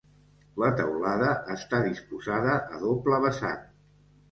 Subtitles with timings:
[0.61, 3.65] La teulada està disposada a doble vessant.